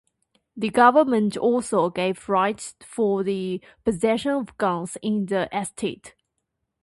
The 0.57 0.69
Government 0.71 1.37
also 1.37 1.91
gave 1.91 2.27
rights 2.27 2.73
for 2.83 3.21
the 3.23 3.61
possession 3.85 4.31
of 4.31 4.57
guns 4.57 4.97
in 5.03 5.27
the 5.27 5.47
estate. 5.55 6.15